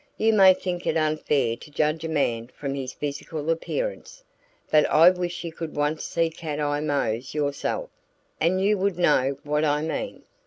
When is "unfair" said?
0.97-1.55